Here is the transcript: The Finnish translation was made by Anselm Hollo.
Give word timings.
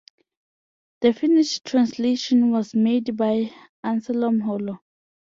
The 1.01 1.13
Finnish 1.13 1.59
translation 1.59 2.49
was 2.49 2.73
made 2.73 3.15
by 3.15 3.53
Anselm 3.83 4.39
Hollo. 4.39 4.81